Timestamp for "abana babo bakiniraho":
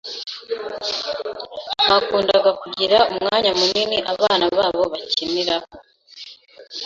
4.13-5.67